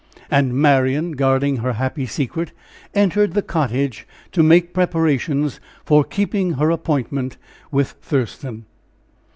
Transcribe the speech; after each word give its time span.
And 0.31 0.55
Marian, 0.55 1.11
guarding 1.11 1.57
her 1.57 1.73
happy 1.73 2.07
secret, 2.07 2.53
entered 2.95 3.35
the 3.35 3.43
cottage 3.43 4.07
to 4.31 4.41
make 4.41 4.73
preparations 4.73 5.59
for 5.85 6.03
keeping 6.03 6.53
her 6.53 6.71
appointment 6.71 7.37
with 7.69 7.91
Thurston. 8.01 8.65